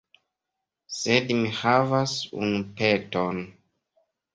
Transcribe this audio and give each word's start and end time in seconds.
Sed 1.01 1.29
mi 1.43 1.53
havas 1.59 2.19
unu 2.43 2.67
peton. 2.83 3.49